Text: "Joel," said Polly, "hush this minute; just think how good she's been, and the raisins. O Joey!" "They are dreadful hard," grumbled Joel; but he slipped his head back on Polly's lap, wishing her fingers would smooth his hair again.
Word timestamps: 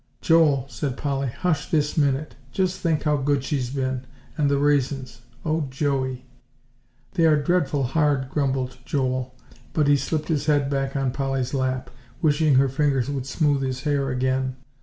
"Joel," 0.19 0.65
said 0.67 0.97
Polly, 0.97 1.27
"hush 1.27 1.69
this 1.69 1.95
minute; 1.95 2.33
just 2.51 2.79
think 2.79 3.03
how 3.03 3.17
good 3.17 3.43
she's 3.43 3.69
been, 3.69 4.07
and 4.35 4.49
the 4.49 4.57
raisins. 4.57 5.21
O 5.45 5.67
Joey!" 5.69 6.25
"They 7.13 7.27
are 7.27 7.39
dreadful 7.39 7.83
hard," 7.83 8.27
grumbled 8.31 8.79
Joel; 8.83 9.35
but 9.73 9.87
he 9.87 9.95
slipped 9.95 10.29
his 10.29 10.47
head 10.47 10.71
back 10.71 10.95
on 10.95 11.11
Polly's 11.11 11.53
lap, 11.53 11.91
wishing 12.19 12.55
her 12.55 12.67
fingers 12.67 13.11
would 13.11 13.27
smooth 13.27 13.61
his 13.61 13.81
hair 13.83 14.09
again. 14.09 14.55